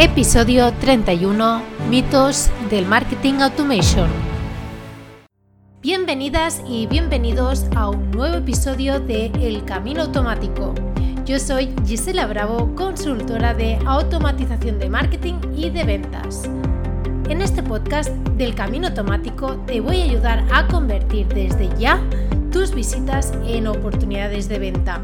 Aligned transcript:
Episodio 0.00 0.72
31 0.80 1.62
Mitos 1.90 2.48
del 2.70 2.86
Marketing 2.86 3.34
Automation. 3.42 4.08
Bienvenidas 5.82 6.62
y 6.66 6.86
bienvenidos 6.86 7.66
a 7.76 7.90
un 7.90 8.10
nuevo 8.10 8.36
episodio 8.36 8.98
de 8.98 9.26
El 9.26 9.62
Camino 9.66 10.00
Automático. 10.00 10.74
Yo 11.26 11.38
soy 11.38 11.74
Gisela 11.84 12.26
Bravo, 12.26 12.74
consultora 12.76 13.52
de 13.52 13.78
automatización 13.84 14.78
de 14.78 14.88
marketing 14.88 15.34
y 15.54 15.68
de 15.68 15.84
ventas. 15.84 16.48
En 17.28 17.42
este 17.42 17.62
podcast 17.62 18.08
del 18.38 18.54
Camino 18.54 18.86
Automático 18.86 19.56
te 19.66 19.82
voy 19.82 20.00
a 20.00 20.04
ayudar 20.04 20.46
a 20.50 20.66
convertir 20.66 21.28
desde 21.28 21.68
ya 21.78 22.02
tus 22.50 22.74
visitas 22.74 23.34
en 23.44 23.66
oportunidades 23.66 24.48
de 24.48 24.60
venta 24.60 25.02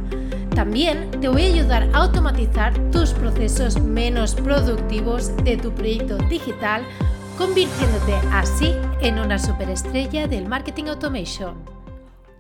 también 0.57 1.11
te 1.20 1.29
voy 1.29 1.43
a 1.43 1.52
ayudar 1.52 1.82
a 1.93 1.98
automatizar 1.98 2.72
tus 2.91 3.12
procesos 3.12 3.79
menos 3.79 4.34
productivos 4.34 5.36
de 5.45 5.59
tu 5.59 5.71
proyecto 5.71 6.16
digital, 6.16 6.82
convirtiéndote 7.36 8.14
así 8.32 8.72
en 9.03 9.18
una 9.18 9.39
superestrella 9.39 10.27
del 10.27 10.49
marketing 10.49 10.85
automation. 10.85 11.63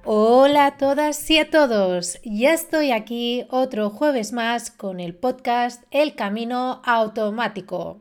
Hola 0.02 0.64
a 0.64 0.76
todas 0.78 1.30
y 1.30 1.36
a 1.38 1.50
todos, 1.50 2.18
ya 2.24 2.54
estoy 2.54 2.90
aquí 2.90 3.44
otro 3.50 3.90
jueves 3.90 4.32
más 4.32 4.70
con 4.70 4.98
el 4.98 5.14
podcast 5.14 5.84
El 5.90 6.14
Camino 6.14 6.80
Automático. 6.86 8.00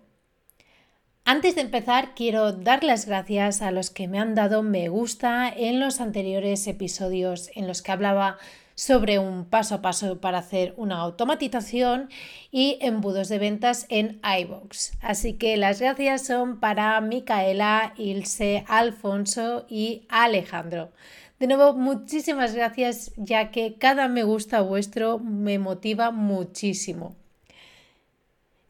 Antes 1.25 1.55
de 1.55 1.61
empezar, 1.61 2.15
quiero 2.15 2.53
dar 2.53 2.85
las 2.85 3.05
gracias 3.05 3.61
a 3.61 3.71
los 3.71 3.89
que 3.89 4.07
me 4.07 4.19
han 4.19 4.33
dado 4.33 4.63
me 4.63 4.87
gusta 4.87 5.49
en 5.49 5.81
los 5.81 5.99
anteriores 5.99 6.67
episodios 6.67 7.49
en 7.53 7.67
los 7.67 7.81
que 7.81 7.91
hablaba 7.91 8.37
sobre 8.75 9.19
un 9.19 9.45
paso 9.45 9.75
a 9.75 9.81
paso 9.81 10.19
para 10.19 10.39
hacer 10.39 10.73
una 10.77 10.97
automatización 10.97 12.09
y 12.51 12.77
embudos 12.81 13.29
de 13.29 13.39
ventas 13.39 13.85
en 13.89 14.19
iBox. 14.23 14.93
Así 15.01 15.33
que 15.33 15.57
las 15.57 15.79
gracias 15.79 16.27
son 16.27 16.59
para 16.59 16.99
Micaela, 17.01 17.93
Ilse, 17.97 18.65
Alfonso 18.67 19.65
y 19.69 20.03
Alejandro. 20.09 20.91
De 21.39 21.47
nuevo, 21.47 21.73
muchísimas 21.73 22.53
gracias 22.53 23.11
ya 23.17 23.51
que 23.51 23.75
cada 23.75 24.07
me 24.07 24.23
gusta 24.23 24.61
vuestro 24.61 25.19
me 25.19 25.59
motiva 25.59 26.11
muchísimo. 26.11 27.15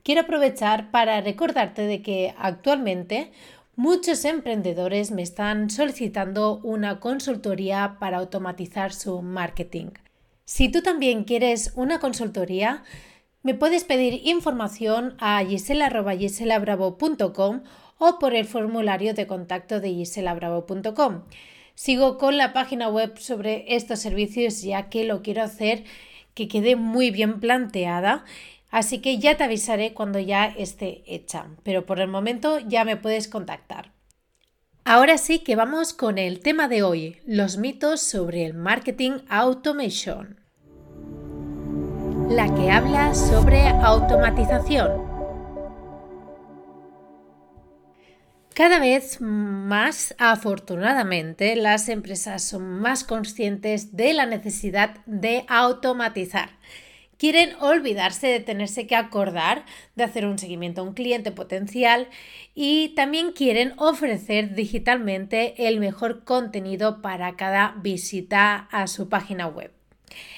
Quiero 0.03 0.21
aprovechar 0.21 0.91
para 0.91 1.19
recordarte 1.21 1.83
de 1.83 2.03
que 2.03 2.35
actualmente 2.37 3.31
Muchos 3.77 4.23
emprendedores 4.23 5.11
me 5.11 5.21
están 5.21 5.69
solicitando 5.69 6.61
una 6.63 7.01
consultoría 7.01 7.97
para 7.99 8.19
automatizar 8.19 8.93
su 8.93 9.21
marketing. 9.21 9.87
Si 10.45 10.69
tú 10.69 10.81
también 10.81 11.25
quieres 11.25 11.73
una 11.75 11.99
consultoría, 11.99 12.85
me 13.43 13.53
puedes 13.53 13.83
pedir 13.83 14.25
información 14.25 15.17
a 15.19 15.43
gisela.giselabravo.com 15.43 17.63
o 17.97 18.17
por 18.17 18.33
el 18.33 18.45
formulario 18.45 19.13
de 19.13 19.27
contacto 19.27 19.81
de 19.81 19.89
giselabravo.com. 19.89 21.23
Sigo 21.73 22.17
con 22.17 22.37
la 22.37 22.53
página 22.53 22.87
web 22.87 23.17
sobre 23.17 23.75
estos 23.75 23.99
servicios 23.99 24.61
ya 24.61 24.87
que 24.87 25.03
lo 25.03 25.21
quiero 25.21 25.43
hacer 25.43 25.83
que 26.33 26.47
quede 26.47 26.75
muy 26.75 27.11
bien 27.11 27.39
planteada 27.39 28.25
Así 28.75 28.99
que 28.99 29.19
ya 29.19 29.37
te 29.37 29.45
avisaré 29.45 29.93
cuando 29.93 30.19
ya 30.19 30.47
esté 30.47 31.01
hecha, 31.07 31.45
pero 31.63 31.85
por 31.85 32.01
el 32.01 32.09
momento 32.09 32.59
ya 32.59 32.83
me 32.83 32.97
puedes 32.97 33.29
contactar. 33.29 33.93
Ahora 34.83 35.17
sí 35.17 35.39
que 35.39 35.55
vamos 35.55 35.93
con 35.93 36.17
el 36.17 36.41
tema 36.41 36.67
de 36.67 36.83
hoy, 36.83 37.21
los 37.25 37.55
mitos 37.55 38.01
sobre 38.01 38.43
el 38.43 38.53
marketing 38.53 39.19
automation. 39.29 40.41
La 42.27 42.53
que 42.53 42.69
habla 42.69 43.15
sobre 43.15 43.65
automatización. 43.69 45.05
Cada 48.53 48.79
vez 48.79 49.21
más, 49.21 50.15
afortunadamente, 50.17 51.55
las 51.55 51.87
empresas 51.87 52.43
son 52.43 52.81
más 52.81 53.05
conscientes 53.05 53.95
de 53.95 54.14
la 54.14 54.25
necesidad 54.25 54.97
de 55.05 55.45
automatizar 55.47 56.49
quieren 57.25 57.55
olvidarse 57.59 58.27
de 58.27 58.39
tenerse 58.39 58.86
que 58.86 58.95
acordar 58.95 59.65
de 59.95 60.03
hacer 60.03 60.27
un 60.27 60.37
seguimiento 60.37 60.81
a 60.81 60.83
un 60.83 60.93
cliente 60.93 61.31
potencial 61.31 62.08
y 62.53 62.89
también 62.89 63.31
quieren 63.31 63.73
ofrecer 63.77 64.53
digitalmente 64.53 65.67
el 65.67 65.80
mejor 65.80 66.23
contenido 66.23 67.02
para 67.02 67.35
cada 67.35 67.73
visita 67.81 68.67
a 68.69 68.85
su 68.85 69.09
página 69.09 69.47
web. 69.47 69.71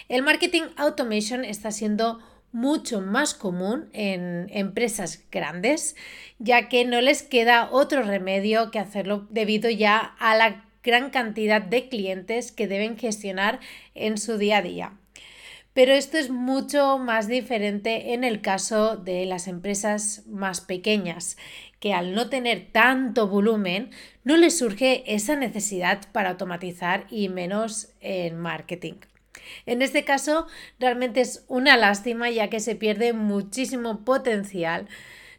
El 0.08 0.24
marketing 0.24 0.62
automation 0.78 1.44
está 1.44 1.72
siendo 1.72 2.20
mucho 2.54 3.02
más 3.02 3.34
común 3.34 3.90
en 3.92 4.48
empresas 4.54 5.26
grandes, 5.30 5.98
ya 6.40 6.70
que 6.70 6.86
no 6.86 7.02
les 7.02 7.22
queda 7.22 7.68
otro 7.70 8.02
remedio 8.02 8.72
que 8.72 8.80
hacerlo 8.80 9.28
debido 9.30 9.70
ya 9.70 9.98
a 10.20 10.38
la 10.38 10.64
gran 10.84 11.10
cantidad 11.10 11.62
de 11.62 11.90
clientes 11.90 12.54
que 12.54 12.66
deben 12.66 12.98
gestionar 12.98 13.60
en 13.94 14.18
su 14.18 14.38
día 14.38 14.60
a 14.60 14.62
día 14.62 14.94
pero 15.78 15.94
esto 15.94 16.18
es 16.18 16.32
mucho 16.32 16.98
más 16.98 17.28
diferente 17.28 18.16
en 18.16 18.24
el 18.24 18.42
caso 18.42 18.98
de 18.98 19.28
las 19.28 19.48
empresas 19.48 20.24
más 20.26 20.60
pequeñas, 20.60 21.38
que 21.80 21.94
al 21.94 22.16
no 22.16 22.30
tener 22.30 22.70
tanto 22.72 23.28
volumen 23.28 23.92
no 24.24 24.38
les 24.38 24.58
surge 24.58 25.04
esa 25.06 25.36
necesidad 25.36 26.02
para 26.12 26.32
automatizar 26.32 27.06
y 27.12 27.30
menos 27.30 27.90
en 28.00 28.40
marketing. 28.40 28.96
En 29.68 29.84
este 29.84 30.04
caso, 30.04 30.48
realmente 30.80 31.22
es 31.22 31.46
una 31.48 31.78
lástima 31.78 32.32
ya 32.32 32.50
que 32.50 32.60
se 32.60 32.76
pierde 32.76 33.14
muchísimo 33.14 34.04
potencial. 34.04 34.88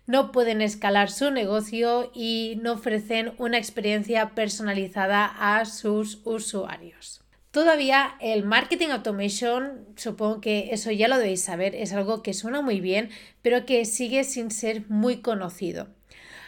No 0.06 0.30
pueden 0.30 0.62
escalar 0.62 1.10
su 1.10 1.32
negocio 1.32 2.12
y 2.14 2.60
no 2.62 2.74
ofrecen 2.74 3.32
una 3.38 3.58
experiencia 3.58 4.36
personalizada 4.36 5.24
a 5.24 5.64
sus 5.64 6.20
usuarios. 6.22 7.24
Todavía 7.58 8.14
el 8.20 8.44
marketing 8.44 8.90
automation, 8.90 9.84
supongo 9.96 10.40
que 10.40 10.68
eso 10.70 10.92
ya 10.92 11.08
lo 11.08 11.18
debéis 11.18 11.42
saber, 11.42 11.74
es 11.74 11.92
algo 11.92 12.22
que 12.22 12.32
suena 12.32 12.62
muy 12.62 12.80
bien, 12.80 13.10
pero 13.42 13.66
que 13.66 13.84
sigue 13.84 14.22
sin 14.22 14.52
ser 14.52 14.88
muy 14.88 15.22
conocido. 15.22 15.88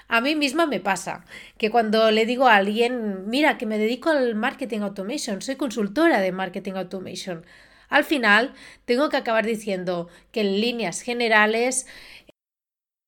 A 0.07 0.21
mí 0.21 0.37
misma 0.37 0.67
me 0.67 0.79
pasa 0.79 1.25
que 1.59 1.69
cuando 1.69 2.13
le 2.13 2.27
digo 2.27 2.47
a 2.47 2.55
alguien, 2.55 3.29
mira, 3.29 3.59
que 3.59 3.67
me 3.67 3.77
dedico 3.77 4.11
al 4.11 4.37
marketing 4.37 4.83
automation, 4.83 5.43
soy 5.43 5.57
consultora 5.57 6.21
de 6.21 6.31
marketing 6.31 6.75
automation, 6.75 7.45
al 7.89 8.05
final 8.05 8.55
tengo 8.85 9.09
que 9.09 9.17
acabar 9.17 9.45
diciendo 9.45 10.09
que 10.31 10.43
en 10.43 10.61
líneas 10.61 11.01
generales 11.01 11.87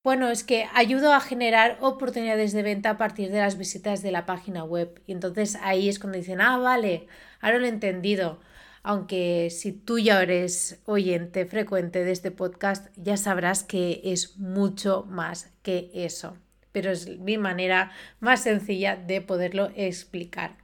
bueno, 0.05 0.31
es 0.31 0.43
que 0.43 0.67
ayudo 0.75 1.13
a 1.13 1.21
generar 1.21 1.79
oportunidades 1.81 2.53
de 2.53 2.63
venta 2.65 2.91
a 2.91 2.99
partir 2.99 3.31
de 3.31 3.39
las 3.39 3.57
visitas 3.57 4.03
de 4.03 4.11
la 4.11 4.27
página 4.27 4.65
web. 4.65 5.01
Y 5.07 5.13
entonces 5.13 5.57
ahí 5.63 5.89
es 5.89 6.01
cuando 6.01 6.19
dicen, 6.19 6.41
ah, 6.41 6.59
vale, 6.59 7.07
ahora 7.43 7.59
lo 7.59 7.67
he 7.67 7.69
entendido. 7.69 8.41
Aunque 8.83 9.51
si 9.51 9.73
tú 9.73 9.99
ya 9.99 10.23
eres 10.23 10.81
oyente 10.87 11.45
frecuente 11.45 12.05
de 12.05 12.13
este 12.13 12.31
podcast, 12.31 12.89
ya 12.97 13.17
sabrás 13.17 13.63
que 13.63 14.01
es 14.05 14.39
mucho 14.39 15.05
más 15.09 15.53
que 15.63 15.91
eso. 15.95 16.37
Pero 16.73 16.91
es 16.91 17.19
mi 17.19 17.37
manera 17.37 17.93
más 18.19 18.43
sencilla 18.43 18.97
de 18.97 19.21
poderlo 19.21 19.71
explicar. 19.77 20.57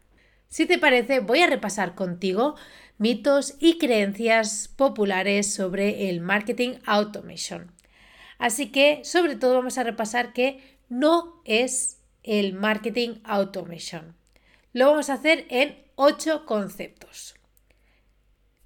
Si 0.48 0.64
te 0.64 0.78
parece, 0.78 1.20
voy 1.20 1.40
a 1.40 1.46
repasar 1.46 1.94
contigo 1.94 2.56
mitos 2.96 3.54
y 3.60 3.78
creencias 3.78 4.68
populares 4.74 5.52
sobre 5.52 6.08
el 6.08 6.20
marketing 6.20 6.78
automation. 6.86 7.70
Así 8.38 8.70
que 8.70 9.04
sobre 9.04 9.36
todo 9.36 9.54
vamos 9.54 9.78
a 9.78 9.84
repasar 9.84 10.32
que 10.32 10.78
no 10.88 11.40
es 11.44 12.00
el 12.22 12.54
marketing 12.54 13.20
automation. 13.24 14.17
Lo 14.78 14.86
vamos 14.86 15.10
a 15.10 15.14
hacer 15.14 15.44
en 15.50 15.76
ocho 15.96 16.46
conceptos. 16.46 17.34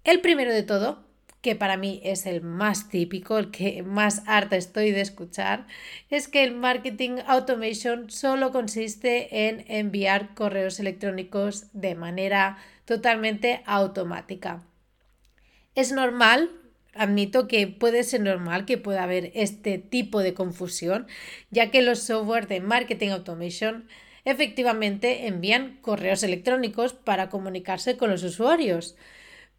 El 0.05 0.21
primero 0.21 0.53
de 0.53 0.63
todo, 0.63 1.07
que 1.41 1.57
para 1.57 1.79
mí 1.79 2.03
es 2.05 2.27
el 2.27 2.43
más 2.43 2.91
típico, 2.91 3.39
el 3.39 3.51
que 3.51 3.83
más 3.83 4.21
harta 4.27 4.57
estoy 4.57 4.91
de 4.91 5.01
escuchar, 5.01 5.67
es 6.11 6.29
que 6.29 6.45
el 6.45 6.55
marketing 6.55 7.21
automation 7.27 8.11
solo 8.11 8.53
consiste 8.53 9.49
en 9.49 9.65
enviar 9.69 10.35
correos 10.35 10.79
electrónicos 10.81 11.69
de 11.73 11.95
manera 11.95 12.59
totalmente 12.85 13.63
automática. 13.65 14.67
Es 15.75 15.93
normal 15.93 16.51
Admito 16.95 17.49
que 17.49 17.67
puede 17.69 18.05
ser 18.05 18.21
normal 18.21 18.67
que 18.67 18.77
pueda 18.77 19.03
haber 19.03 19.33
este 19.35 19.79
tipo 19.79 20.21
de 20.21 20.35
confusión, 20.35 21.07
ya 21.51 21.71
que 21.71 21.81
los 21.81 22.01
software 22.01 22.49
de 22.49 22.61
marketing 22.61 23.09
automation 23.09 23.89
efectivamente 24.25 25.27
envían 25.27 25.79
correos 25.81 26.23
electrónicos 26.23 26.93
para 26.93 27.29
comunicarse 27.29 27.97
con 27.97 28.11
los 28.11 28.23
usuarios. 28.23 28.97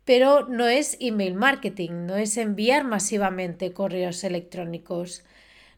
Pero 0.06 0.48
no 0.48 0.68
es 0.68 0.98
email 1.00 1.36
marketing, 1.36 2.06
no 2.06 2.16
es 2.16 2.38
enviar 2.38 2.84
masivamente 2.84 3.72
correos 3.74 4.24
electrónicos. 4.24 5.24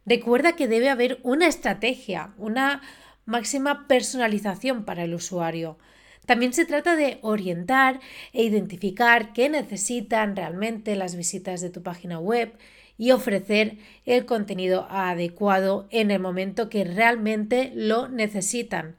Recuerda 0.05 0.55
que 0.55 0.67
debe 0.67 0.89
haber 0.89 1.19
una 1.23 1.47
estrategia, 1.47 2.33
una 2.37 2.81
máxima 3.25 3.87
personalización 3.87 4.85
para 4.85 5.03
el 5.03 5.13
usuario. 5.13 5.77
También 6.25 6.53
se 6.53 6.65
trata 6.65 6.95
de 6.95 7.19
orientar 7.21 7.99
e 8.33 8.43
identificar 8.43 9.33
qué 9.33 9.49
necesitan 9.49 10.35
realmente 10.35 10.95
las 10.95 11.15
visitas 11.15 11.61
de 11.61 11.69
tu 11.69 11.83
página 11.83 12.19
web 12.19 12.57
y 12.97 13.12
ofrecer 13.12 13.77
el 14.06 14.25
contenido 14.25 14.88
adecuado 14.89 15.88
en 15.92 16.12
el 16.12 16.19
momento 16.19 16.69
que 16.69 16.83
realmente 16.83 17.71
lo 17.75 18.07
necesitan. 18.07 18.95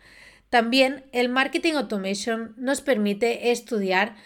También 0.51 1.05
el 1.13 1.29
Marketing 1.29 1.75
Automation 1.75 2.55
nos 2.57 2.81
permite 2.81 3.51
estudiar 3.51 4.17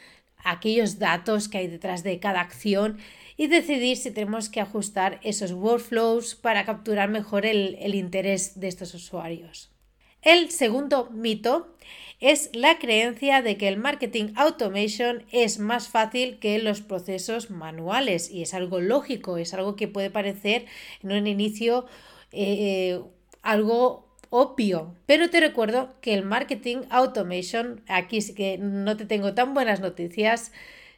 aquellos 0.44 0.98
datos 0.98 1.48
que 1.48 1.58
hay 1.58 1.66
detrás 1.66 2.02
de 2.02 2.18
cada 2.18 2.40
acción 2.40 2.98
y 3.36 3.46
decidir 3.46 3.96
si 3.96 4.10
tenemos 4.10 4.48
que 4.48 4.60
ajustar 4.60 5.18
esos 5.22 5.52
workflows 5.52 6.34
para 6.34 6.64
capturar 6.64 7.08
mejor 7.08 7.46
el, 7.46 7.76
el 7.80 7.94
interés 7.94 8.60
de 8.60 8.68
estos 8.68 8.92
usuarios. 8.94 9.70
El 10.22 10.50
segundo 10.50 11.08
mito 11.10 11.74
es 12.20 12.50
la 12.52 12.78
creencia 12.78 13.42
de 13.42 13.56
que 13.56 13.66
el 13.68 13.78
marketing 13.78 14.32
automation 14.36 15.24
es 15.32 15.58
más 15.58 15.88
fácil 15.88 16.38
que 16.38 16.58
los 16.58 16.82
procesos 16.82 17.50
manuales 17.50 18.30
y 18.30 18.42
es 18.42 18.52
algo 18.52 18.80
lógico, 18.80 19.38
es 19.38 19.54
algo 19.54 19.74
que 19.74 19.88
puede 19.88 20.10
parecer 20.10 20.66
en 21.02 21.12
un 21.12 21.26
inicio 21.26 21.86
eh, 22.32 23.00
algo 23.42 24.06
obvio. 24.28 24.94
Pero 25.06 25.30
te 25.30 25.40
recuerdo 25.40 25.94
que 26.02 26.14
el 26.14 26.24
marketing 26.24 26.82
automation, 26.90 27.82
aquí 27.88 28.20
sí 28.20 28.34
que 28.34 28.58
no 28.58 28.96
te 28.96 29.06
tengo 29.06 29.34
tan 29.34 29.54
buenas 29.54 29.80
noticias, 29.80 30.52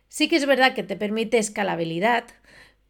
sí 0.08 0.28
que 0.28 0.36
es 0.36 0.46
verdad 0.46 0.74
que 0.74 0.82
te 0.82 0.96
permite 0.96 1.38
escalabilidad, 1.38 2.24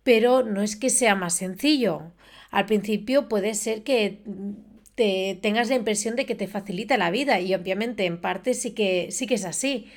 pero 0.02 0.42
no 0.42 0.62
es 0.62 0.76
que 0.76 0.90
sea 0.90 1.14
más 1.14 1.34
sencillo. 1.34 2.12
Al 2.50 2.66
principio 2.66 3.28
puede 3.28 3.54
ser 3.54 3.82
que 3.82 4.22
te 4.94 5.38
tengas 5.40 5.68
la 5.68 5.76
impresión 5.76 6.16
de 6.16 6.26
que 6.26 6.34
te 6.34 6.48
facilita 6.48 6.96
la 6.96 7.10
vida 7.10 7.40
y 7.40 7.54
obviamente 7.54 8.06
en 8.06 8.20
parte 8.20 8.54
sí 8.54 8.72
que, 8.72 9.10
sí 9.10 9.26
que 9.26 9.34
es 9.34 9.44
así. 9.44 9.90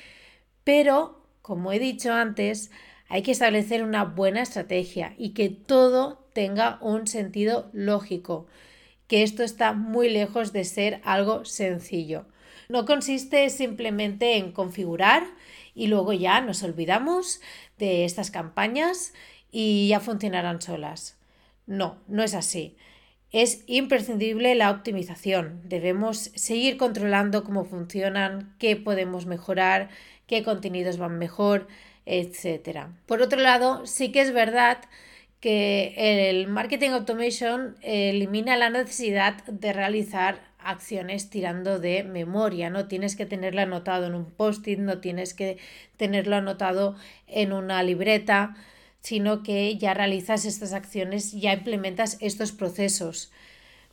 Pero, 0.64 1.22
como 1.42 1.72
he 1.72 1.78
dicho 1.78 2.12
antes, 2.12 2.70
hay 3.08 3.22
que 3.22 3.32
establecer 3.32 3.82
una 3.82 4.04
buena 4.04 4.42
estrategia 4.42 5.14
y 5.18 5.30
que 5.30 5.48
todo 5.48 6.26
tenga 6.32 6.78
un 6.80 7.06
sentido 7.06 7.70
lógico, 7.72 8.46
que 9.06 9.22
esto 9.22 9.42
está 9.44 9.72
muy 9.72 10.08
lejos 10.08 10.52
de 10.52 10.64
ser 10.64 11.00
algo 11.04 11.44
sencillo. 11.44 12.26
No 12.68 12.84
consiste 12.84 13.48
simplemente 13.50 14.36
en 14.36 14.50
configurar 14.50 15.24
y 15.74 15.86
luego 15.86 16.12
ya 16.12 16.40
nos 16.40 16.62
olvidamos 16.62 17.40
de 17.78 18.04
estas 18.04 18.30
campañas 18.30 19.12
y 19.52 19.88
ya 19.88 20.00
funcionarán 20.00 20.60
solas. 20.60 21.16
No, 21.66 21.98
no 22.08 22.24
es 22.24 22.34
así. 22.34 22.76
Es 23.36 23.64
imprescindible 23.66 24.54
la 24.54 24.70
optimización. 24.70 25.60
Debemos 25.62 26.30
seguir 26.34 26.78
controlando 26.78 27.44
cómo 27.44 27.66
funcionan, 27.66 28.54
qué 28.58 28.76
podemos 28.76 29.26
mejorar, 29.26 29.90
qué 30.26 30.42
contenidos 30.42 30.96
van 30.96 31.18
mejor, 31.18 31.68
etc. 32.06 32.86
Por 33.04 33.20
otro 33.20 33.38
lado, 33.38 33.84
sí 33.84 34.10
que 34.10 34.22
es 34.22 34.32
verdad 34.32 34.78
que 35.40 36.30
el 36.30 36.48
marketing 36.48 36.92
automation 36.92 37.76
elimina 37.82 38.56
la 38.56 38.70
necesidad 38.70 39.44
de 39.44 39.74
realizar 39.74 40.40
acciones 40.58 41.28
tirando 41.28 41.78
de 41.78 42.04
memoria, 42.04 42.70
no 42.70 42.88
tienes 42.88 43.16
que 43.16 43.26
tenerlo 43.26 43.60
anotado 43.60 44.06
en 44.06 44.14
un 44.14 44.30
post-it, 44.30 44.78
no 44.78 45.00
tienes 45.00 45.34
que 45.34 45.58
tenerlo 45.98 46.36
anotado 46.36 46.96
en 47.26 47.52
una 47.52 47.82
libreta, 47.82 48.56
sino 49.00 49.42
que 49.42 49.76
ya 49.78 49.94
realizas 49.94 50.44
estas 50.44 50.72
acciones, 50.72 51.32
ya 51.32 51.52
implementas 51.52 52.16
estos 52.20 52.52
procesos. 52.52 53.30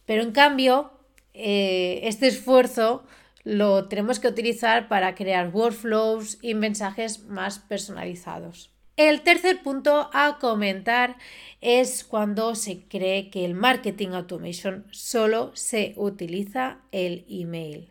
Pero 0.05 0.23
en 0.23 0.31
cambio, 0.31 0.91
eh, 1.33 2.01
este 2.03 2.27
esfuerzo 2.27 3.03
lo 3.43 3.87
tenemos 3.87 4.19
que 4.19 4.27
utilizar 4.27 4.87
para 4.87 5.15
crear 5.15 5.49
workflows 5.49 6.37
y 6.41 6.53
mensajes 6.53 7.25
más 7.25 7.59
personalizados. 7.59 8.73
El 8.95 9.21
tercer 9.21 9.63
punto 9.63 10.09
a 10.13 10.37
comentar 10.39 11.17
es 11.61 12.03
cuando 12.03 12.53
se 12.53 12.83
cree 12.83 13.31
que 13.31 13.43
el 13.43 13.55
marketing 13.55 14.09
automation 14.09 14.85
solo 14.91 15.51
se 15.55 15.93
utiliza 15.97 16.77
el 16.91 17.25
email. 17.27 17.89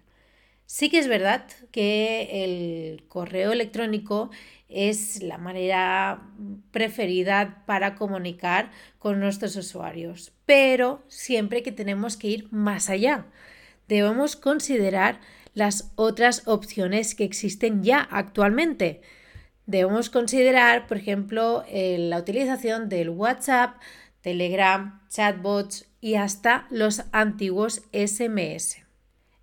Sí 0.73 0.89
que 0.89 0.99
es 0.99 1.07
verdad 1.07 1.45
que 1.71 2.45
el 2.45 3.05
correo 3.07 3.53
electrónico 3.53 4.31
es 4.71 5.23
la 5.23 5.37
manera 5.37 6.31
preferida 6.71 7.63
para 7.67 7.95
comunicar 7.95 8.71
con 8.99 9.21
nuestros 9.21 9.55
usuarios, 9.57 10.33
pero 10.47 11.05
siempre 11.09 11.63
que 11.63 11.73
tenemos 11.73 12.17
que 12.17 12.29
ir 12.29 12.49
más 12.51 12.89
allá. 12.89 13.27
Debemos 13.87 14.35
considerar 14.35 15.21
las 15.53 15.93
otras 15.95 16.49
opciones 16.49 17.15
que 17.15 17.25
existen 17.25 17.83
ya 17.83 18.01
actualmente. 18.11 19.03
Debemos 19.67 20.09
considerar, 20.09 20.87
por 20.87 20.97
ejemplo, 20.97 21.65
la 21.71 22.17
utilización 22.17 22.89
del 22.89 23.11
WhatsApp, 23.11 23.77
Telegram, 24.23 25.03
chatbots 25.11 25.87
y 26.01 26.15
hasta 26.15 26.67
los 26.71 27.03
antiguos 27.13 27.83
SMS. 27.93 28.79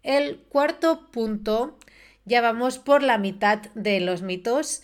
El 0.04 0.38
cuarto 0.50 1.10
punto, 1.12 1.78
ya 2.25 2.42
vamos 2.42 2.80
por 2.80 3.04
la 3.04 3.18
mitad 3.18 3.60
de 3.75 4.00
los 4.00 4.22
mitos, 4.22 4.81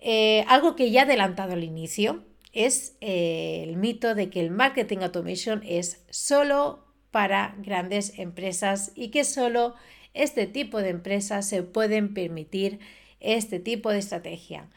eh, 0.00 0.44
algo 0.48 0.76
que 0.76 0.90
ya 0.90 1.00
he 1.00 1.04
adelantado 1.04 1.54
al 1.54 1.64
inicio 1.64 2.24
es 2.52 2.96
eh, 3.00 3.64
el 3.66 3.76
mito 3.76 4.14
de 4.14 4.30
que 4.30 4.40
el 4.40 4.50
marketing 4.50 4.98
automation 4.98 5.62
es 5.64 6.02
solo 6.10 6.84
para 7.10 7.54
grandes 7.58 8.18
empresas 8.18 8.92
y 8.94 9.08
que 9.08 9.24
solo 9.24 9.74
este 10.14 10.46
tipo 10.46 10.80
de 10.80 10.90
empresas 10.90 11.46
se 11.46 11.62
pueden 11.62 12.14
permitir 12.14 12.80
este 13.20 13.60
tipo 13.60 13.90
de 13.90 13.98
estrategia. 13.98 14.70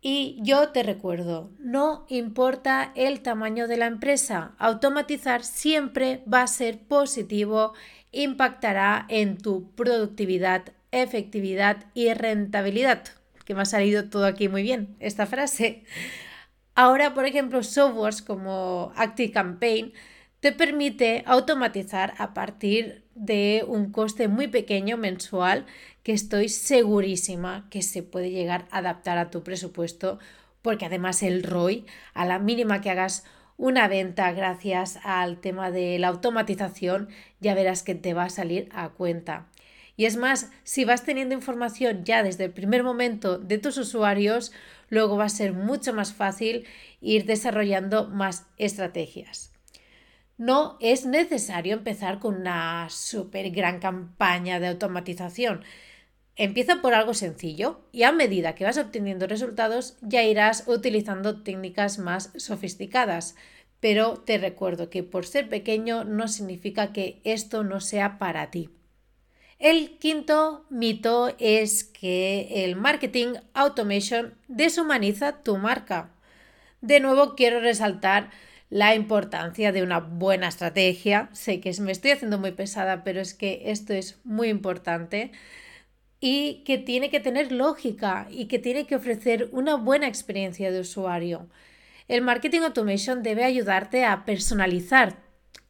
Y 0.00 0.38
yo 0.42 0.68
te 0.68 0.84
recuerdo, 0.84 1.50
no 1.58 2.06
importa 2.08 2.92
el 2.94 3.20
tamaño 3.20 3.66
de 3.66 3.76
la 3.76 3.86
empresa, 3.86 4.54
automatizar 4.58 5.42
siempre 5.42 6.22
va 6.32 6.42
a 6.42 6.46
ser 6.46 6.78
positivo, 6.86 7.74
impactará 8.12 9.06
en 9.08 9.38
tu 9.38 9.70
productividad, 9.72 10.72
efectividad 10.90 11.86
y 11.94 12.12
rentabilidad 12.14 13.04
que 13.48 13.54
me 13.54 13.62
ha 13.62 13.64
salido 13.64 14.10
todo 14.10 14.26
aquí 14.26 14.50
muy 14.50 14.62
bien, 14.62 14.94
esta 15.00 15.24
frase. 15.24 15.82
Ahora, 16.74 17.14
por 17.14 17.24
ejemplo, 17.24 17.62
softwares 17.62 18.20
como 18.20 18.92
ActiveCampaign 18.94 19.94
te 20.40 20.52
permite 20.52 21.24
automatizar 21.24 22.12
a 22.18 22.34
partir 22.34 23.06
de 23.14 23.64
un 23.66 23.90
coste 23.90 24.28
muy 24.28 24.48
pequeño 24.48 24.98
mensual 24.98 25.64
que 26.02 26.12
estoy 26.12 26.50
segurísima 26.50 27.66
que 27.70 27.80
se 27.80 28.02
puede 28.02 28.30
llegar 28.30 28.68
a 28.70 28.78
adaptar 28.78 29.16
a 29.16 29.30
tu 29.30 29.42
presupuesto 29.42 30.18
porque 30.60 30.84
además 30.84 31.22
el 31.22 31.42
ROI, 31.42 31.86
a 32.12 32.26
la 32.26 32.38
mínima 32.38 32.82
que 32.82 32.90
hagas 32.90 33.24
una 33.58 33.88
venta 33.88 34.32
gracias 34.32 34.98
al 35.02 35.40
tema 35.40 35.70
de 35.70 35.98
la 35.98 36.08
automatización, 36.08 37.08
ya 37.40 37.54
verás 37.54 37.82
que 37.82 37.94
te 37.94 38.14
va 38.14 38.24
a 38.24 38.30
salir 38.30 38.70
a 38.72 38.88
cuenta. 38.90 39.48
Y 39.96 40.06
es 40.06 40.16
más, 40.16 40.50
si 40.62 40.84
vas 40.84 41.04
teniendo 41.04 41.34
información 41.34 42.04
ya 42.04 42.22
desde 42.22 42.44
el 42.44 42.52
primer 42.52 42.84
momento 42.84 43.36
de 43.36 43.58
tus 43.58 43.76
usuarios, 43.76 44.52
luego 44.88 45.16
va 45.16 45.24
a 45.24 45.28
ser 45.28 45.52
mucho 45.52 45.92
más 45.92 46.14
fácil 46.14 46.66
ir 47.00 47.26
desarrollando 47.26 48.06
más 48.06 48.46
estrategias. 48.58 49.52
No 50.36 50.78
es 50.80 51.04
necesario 51.04 51.74
empezar 51.74 52.20
con 52.20 52.36
una 52.36 52.86
súper 52.90 53.50
gran 53.50 53.80
campaña 53.80 54.60
de 54.60 54.68
automatización. 54.68 55.64
Empieza 56.40 56.80
por 56.80 56.94
algo 56.94 57.14
sencillo 57.14 57.80
y 57.90 58.04
a 58.04 58.12
medida 58.12 58.54
que 58.54 58.62
vas 58.62 58.78
obteniendo 58.78 59.26
resultados 59.26 59.96
ya 60.02 60.22
irás 60.22 60.62
utilizando 60.68 61.42
técnicas 61.42 61.98
más 61.98 62.30
sofisticadas. 62.36 63.34
Pero 63.80 64.18
te 64.18 64.38
recuerdo 64.38 64.88
que 64.88 65.02
por 65.02 65.26
ser 65.26 65.48
pequeño 65.48 66.04
no 66.04 66.28
significa 66.28 66.92
que 66.92 67.20
esto 67.24 67.64
no 67.64 67.80
sea 67.80 68.18
para 68.18 68.52
ti. 68.52 68.70
El 69.58 69.98
quinto 69.98 70.64
mito 70.70 71.34
es 71.40 71.82
que 71.82 72.64
el 72.64 72.76
marketing 72.76 73.34
automation 73.52 74.34
deshumaniza 74.46 75.42
tu 75.42 75.56
marca. 75.56 76.12
De 76.80 77.00
nuevo 77.00 77.34
quiero 77.34 77.58
resaltar 77.58 78.30
la 78.70 78.94
importancia 78.94 79.72
de 79.72 79.82
una 79.82 79.98
buena 79.98 80.46
estrategia. 80.46 81.30
Sé 81.32 81.58
que 81.58 81.72
me 81.80 81.90
estoy 81.90 82.12
haciendo 82.12 82.38
muy 82.38 82.52
pesada, 82.52 83.02
pero 83.02 83.20
es 83.20 83.34
que 83.34 83.62
esto 83.64 83.92
es 83.92 84.20
muy 84.22 84.48
importante 84.48 85.32
y 86.20 86.64
que 86.64 86.78
tiene 86.78 87.10
que 87.10 87.20
tener 87.20 87.52
lógica 87.52 88.26
y 88.30 88.46
que 88.46 88.58
tiene 88.58 88.86
que 88.86 88.96
ofrecer 88.96 89.48
una 89.52 89.76
buena 89.76 90.08
experiencia 90.08 90.70
de 90.70 90.80
usuario. 90.80 91.48
El 92.08 92.22
marketing 92.22 92.60
automation 92.60 93.22
debe 93.22 93.44
ayudarte 93.44 94.04
a 94.04 94.24
personalizar 94.24 95.16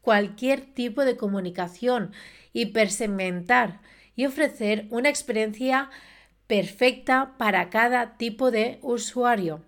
cualquier 0.01 0.61
tipo 0.61 1.05
de 1.05 1.17
comunicación 1.17 2.13
hipersegmentar 2.53 3.81
y 4.17 4.27
ofrecer 4.27 4.87
una 4.91 5.09
experiencia 5.09 5.91
perfecta 6.47 7.35
para 7.39 7.71
cada 7.71 8.17
tipo 8.17 8.51
de 8.51 8.79
usuario. 8.83 9.63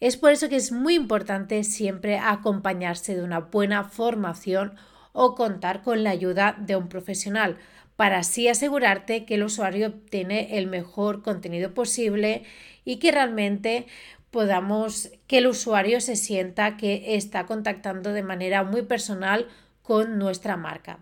Es 0.00 0.16
por 0.16 0.32
eso 0.32 0.48
que 0.48 0.56
es 0.56 0.72
muy 0.72 0.94
importante 0.94 1.62
siempre 1.64 2.18
acompañarse 2.18 3.14
de 3.14 3.22
una 3.22 3.40
buena 3.40 3.84
formación 3.84 4.74
o 5.12 5.34
contar 5.34 5.82
con 5.82 6.02
la 6.02 6.10
ayuda 6.10 6.56
de 6.58 6.76
un 6.76 6.88
profesional 6.88 7.56
para 7.96 8.18
así 8.18 8.48
asegurarte 8.48 9.24
que 9.24 9.34
el 9.34 9.44
usuario 9.44 9.88
obtiene 9.88 10.58
el 10.58 10.66
mejor 10.66 11.22
contenido 11.22 11.74
posible 11.74 12.42
y 12.84 12.96
que 12.96 13.12
realmente 13.12 13.86
podamos 14.30 15.10
que 15.26 15.38
el 15.38 15.46
usuario 15.46 16.00
se 16.00 16.16
sienta 16.16 16.76
que 16.76 17.14
está 17.14 17.46
contactando 17.46 18.12
de 18.12 18.22
manera 18.22 18.64
muy 18.64 18.82
personal 18.82 19.48
con 19.82 20.18
nuestra 20.18 20.56
marca. 20.56 20.98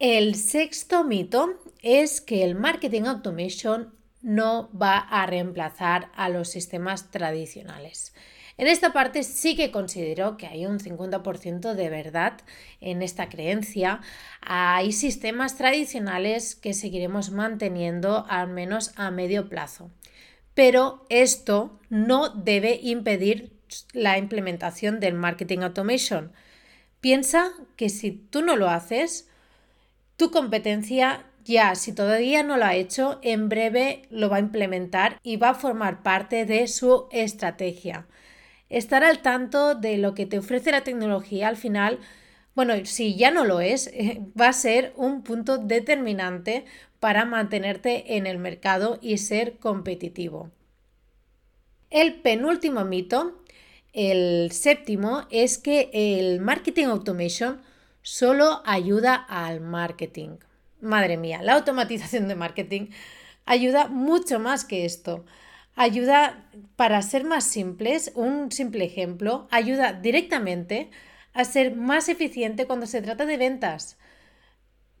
El 0.00 0.34
sexto 0.34 1.04
mito 1.04 1.60
es 1.80 2.20
que 2.20 2.42
el 2.42 2.56
marketing 2.56 3.02
automation 3.02 3.94
no 4.20 4.68
va 4.76 4.98
a 4.98 5.26
reemplazar 5.26 6.10
a 6.16 6.28
los 6.28 6.48
sistemas 6.48 7.12
tradicionales. 7.12 8.14
En 8.56 8.66
esta 8.66 8.92
parte 8.92 9.22
sí 9.22 9.56
que 9.56 9.70
considero 9.70 10.36
que 10.36 10.46
hay 10.46 10.66
un 10.66 10.78
50% 10.78 11.74
de 11.74 11.88
verdad 11.88 12.34
en 12.80 13.02
esta 13.02 13.28
creencia. 13.28 14.00
Hay 14.40 14.92
sistemas 14.92 15.56
tradicionales 15.56 16.54
que 16.54 16.74
seguiremos 16.74 17.30
manteniendo 17.30 18.26
al 18.28 18.48
menos 18.48 18.92
a 18.96 19.10
medio 19.10 19.48
plazo. 19.48 19.90
Pero 20.54 21.06
esto 21.08 21.78
no 21.88 22.28
debe 22.28 22.78
impedir 22.82 23.52
la 23.92 24.18
implementación 24.18 25.00
del 25.00 25.14
marketing 25.14 25.60
automation. 25.60 26.32
Piensa 27.00 27.52
que 27.76 27.88
si 27.88 28.12
tú 28.12 28.42
no 28.42 28.56
lo 28.56 28.68
haces, 28.68 29.28
tu 30.16 30.30
competencia 30.30 31.24
ya, 31.44 31.74
si 31.74 31.92
todavía 31.92 32.42
no 32.42 32.56
lo 32.56 32.64
ha 32.64 32.74
hecho, 32.74 33.18
en 33.22 33.48
breve 33.48 34.02
lo 34.10 34.28
va 34.28 34.36
a 34.36 34.40
implementar 34.40 35.18
y 35.22 35.36
va 35.36 35.50
a 35.50 35.54
formar 35.54 36.02
parte 36.02 36.44
de 36.44 36.68
su 36.68 37.08
estrategia. 37.10 38.06
Estar 38.72 39.04
al 39.04 39.20
tanto 39.20 39.74
de 39.74 39.98
lo 39.98 40.14
que 40.14 40.24
te 40.24 40.38
ofrece 40.38 40.72
la 40.72 40.82
tecnología 40.82 41.48
al 41.48 41.58
final, 41.58 41.98
bueno, 42.54 42.74
si 42.84 43.16
ya 43.16 43.30
no 43.30 43.44
lo 43.44 43.60
es, 43.60 43.92
va 44.40 44.48
a 44.48 44.52
ser 44.54 44.94
un 44.96 45.22
punto 45.22 45.58
determinante 45.58 46.64
para 46.98 47.26
mantenerte 47.26 48.16
en 48.16 48.26
el 48.26 48.38
mercado 48.38 48.98
y 49.02 49.18
ser 49.18 49.58
competitivo. 49.58 50.50
El 51.90 52.22
penúltimo 52.22 52.86
mito, 52.86 53.42
el 53.92 54.50
séptimo, 54.52 55.26
es 55.30 55.58
que 55.58 55.90
el 55.92 56.40
marketing 56.40 56.86
automation 56.86 57.60
solo 58.00 58.62
ayuda 58.64 59.14
al 59.14 59.60
marketing. 59.60 60.38
Madre 60.80 61.18
mía, 61.18 61.42
la 61.42 61.54
automatización 61.54 62.26
de 62.26 62.36
marketing 62.36 62.86
ayuda 63.44 63.88
mucho 63.88 64.38
más 64.38 64.64
que 64.64 64.86
esto. 64.86 65.26
Ayuda, 65.74 66.44
para 66.76 67.00
ser 67.00 67.24
más 67.24 67.44
simples, 67.44 68.12
un 68.14 68.52
simple 68.52 68.84
ejemplo, 68.84 69.48
ayuda 69.50 69.94
directamente 69.94 70.90
a 71.32 71.44
ser 71.44 71.74
más 71.74 72.08
eficiente 72.10 72.66
cuando 72.66 72.86
se 72.86 73.00
trata 73.00 73.24
de 73.24 73.38
ventas. 73.38 73.98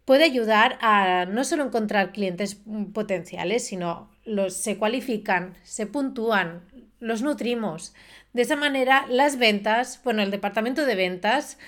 Puede 0.06 0.24
ayudar 0.24 0.78
a 0.80 1.26
no 1.26 1.44
solo 1.44 1.64
encontrar 1.64 2.12
clientes 2.12 2.56
potenciales, 2.94 3.66
sino 3.66 4.10
los 4.24 4.54
se 4.54 4.78
cualifican, 4.78 5.54
se 5.62 5.86
puntúan, 5.86 6.62
los 7.00 7.22
nutrimos. 7.22 7.94
De 8.32 8.42
esa 8.42 8.56
manera, 8.56 9.06
las 9.08 9.36
ventas, 9.38 10.00
bueno, 10.02 10.22
el 10.22 10.30
departamento 10.30 10.86
de 10.86 10.94
ventas 10.94 11.58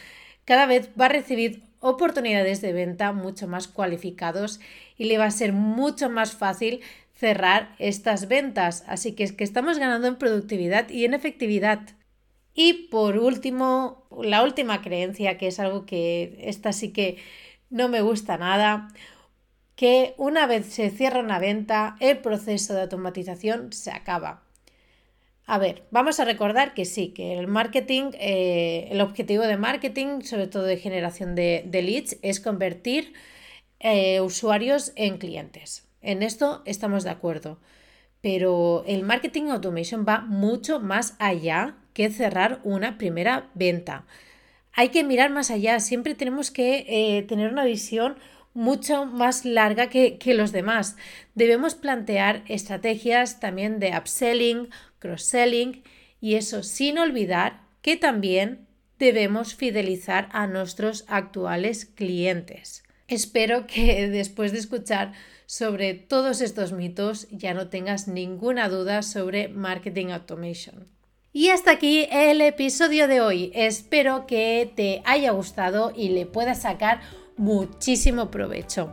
cada 0.47 0.67
vez 0.67 0.91
va 0.99 1.07
a 1.07 1.11
recibir 1.11 1.63
oportunidades 1.81 2.63
de 2.63 2.73
venta 2.73 3.13
mucho 3.13 3.47
más 3.47 3.69
cualificados 3.69 4.61
y 4.97 5.05
le 5.05 5.19
va 5.19 5.27
a 5.27 5.31
ser 5.31 5.53
mucho 5.53 6.09
más 6.09 6.33
fácil 6.33 6.81
cerrar 7.15 7.75
estas 7.79 8.29
ventas. 8.29 8.85
Así 8.87 9.13
que 9.13 9.25
es 9.25 9.33
que 9.33 9.45
estamos 9.45 9.79
ganando 9.79 10.09
en 10.09 10.17
productividad 10.17 10.89
y 10.89 11.05
en 11.05 11.15
efectividad. 11.15 11.81
Y 12.55 12.89
por 12.89 13.19
último, 13.19 14.07
la 14.23 14.43
última 14.43 14.83
creencia, 14.83 15.39
que 15.39 15.49
es 15.49 15.59
algo 15.59 15.87
que 15.87 16.39
esta 16.41 16.73
sí 16.73 16.93
que 16.93 17.19
no 17.71 17.89
me 17.89 18.03
gusta 18.03 18.37
nada, 18.37 18.89
que 19.77 20.15
una 20.19 20.47
vez 20.47 20.67
se 20.67 20.91
cierra 20.91 21.21
una 21.21 21.39
venta, 21.39 21.97
el 22.01 22.19
proceso 22.19 22.75
de 22.75 22.83
automatización 22.83 23.73
se 23.73 23.91
acaba. 23.91 24.43
A 25.47 25.59
ver, 25.59 25.83
vamos 25.91 26.21
a 26.21 26.25
recordar 26.25 26.73
que 26.75 26.85
sí, 26.85 27.09
que 27.09 27.39
el 27.39 27.49
marketing, 27.49 28.13
eh, 28.15 28.89
el 28.91 29.01
objetivo 29.01 29.43
de 29.43 29.59
marketing, 29.59 30.23
sobre 30.23 30.47
todo 30.47 30.63
de 30.63 30.79
generación 30.79 31.35
de, 31.35 31.69
leads, 31.71 32.17
es 32.23 32.41
convertir 32.41 33.13
eh, 33.81 34.21
usuarios 34.21 34.93
en 34.97 35.19
clientes. 35.19 35.87
En 36.05 36.23
esto 36.23 36.63
estamos 36.67 37.03
de 37.03 37.11
acuerdo. 37.11 37.59
Pero 38.21 38.85
el 38.87 39.03
marketing 39.03 39.49
automation 39.49 40.05
va 40.09 40.21
mucho 40.21 40.81
más 40.81 41.17
allá 41.19 41.77
que 41.93 42.11
cerrar 42.11 42.61
una 42.65 42.97
primera 42.99 43.51
venta. 43.55 44.07
Hay 44.73 44.89
que 44.89 45.05
mirar 45.05 45.31
más 45.31 45.51
allá, 45.51 45.81
siempre 45.81 46.15
tenemos 46.15 46.51
que 46.51 46.85
eh, 46.89 47.23
tener 47.23 47.53
una 47.53 47.65
visión 47.65 48.17
mucho 48.55 49.05
más 49.05 49.45
larga 49.45 49.89
que, 49.89 50.19
que, 50.19 50.35
los 50.35 50.53
demás. 50.53 50.97
Debemos 51.35 51.75
plantear 51.75 52.45
estrategias 52.49 53.41
también 53.41 53.79
de 53.79 53.97
upselling, 53.97 54.69
cross-selling 54.99 55.83
y 56.21 56.35
eso 56.37 56.63
sin 56.63 56.99
olvidar 56.99 57.63
que 57.83 57.97
también 57.97 58.67
debemos 58.99 59.55
fidelizar 59.55 60.29
a 60.33 60.47
nuestros 60.47 61.05
actuales 61.09 61.85
clientes. 61.85 62.85
Espero 63.09 63.67
que 63.67 64.09
después 64.13 64.53
de 64.53 64.59
escuchar 64.59 65.13
sobre 65.57 65.95
todos 65.95 66.41
estos 66.41 66.73
mitos 66.73 67.29
ya 67.31 67.55
no 67.55 67.69
tengas 67.69 68.09
ninguna 68.09 68.69
duda 68.69 69.03
sobre 69.03 69.47
marketing 69.47 70.09
automation. 70.09 70.89
Y 71.33 71.51
hasta 71.51 71.71
aquí 71.71 72.09
el 72.11 72.41
episodio 72.41 73.07
de 73.07 73.21
hoy. 73.21 73.53
Espero 73.55 74.27
que 74.27 74.73
te 74.75 75.01
haya 75.05 75.31
gustado 75.31 75.93
y 75.95 76.09
le 76.09 76.27
puedas 76.27 76.63
sacar 76.63 77.03
muchísimo 77.37 78.33
provecho. 78.33 78.93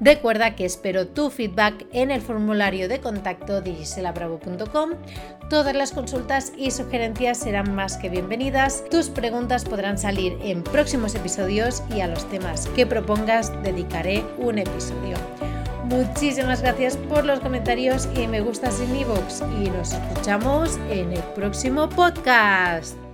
Recuerda 0.00 0.56
que 0.56 0.64
espero 0.64 1.08
tu 1.08 1.28
feedback 1.28 1.86
en 1.92 2.10
el 2.10 2.22
formulario 2.22 2.88
de 2.88 3.00
contacto 3.00 3.60
de 3.60 3.74
giselabravo.com. 3.74 4.92
Todas 5.50 5.76
las 5.76 5.92
consultas 5.92 6.54
y 6.56 6.70
sugerencias 6.70 7.36
serán 7.36 7.74
más 7.74 7.98
que 7.98 8.08
bienvenidas. 8.08 8.82
Tus 8.90 9.10
preguntas 9.10 9.66
podrán 9.66 9.98
salir 9.98 10.38
en 10.42 10.62
próximos 10.62 11.14
episodios 11.14 11.82
y 11.94 12.00
a 12.00 12.06
los 12.06 12.26
temas 12.30 12.66
que 12.68 12.86
propongas 12.86 13.52
dedicaré 13.62 14.24
un 14.38 14.56
episodio. 14.58 15.57
Muchísimas 15.88 16.60
gracias 16.60 16.96
por 16.96 17.24
los 17.24 17.40
comentarios 17.40 18.08
y 18.14 18.26
me 18.26 18.42
gustas 18.42 18.78
en 18.80 18.94
iVoox 18.94 19.42
y 19.62 19.70
nos 19.70 19.92
escuchamos 19.92 20.78
en 20.90 21.12
el 21.12 21.22
próximo 21.34 21.88
podcast. 21.88 23.07